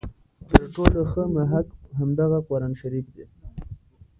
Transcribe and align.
تر 0.49 0.63
ټولو 0.75 1.01
ښه 1.11 1.23
محک 1.35 1.67
همدغه 1.99 2.39
قرآن 2.47 2.73
شریف 2.81 3.05
دی. 3.15 3.25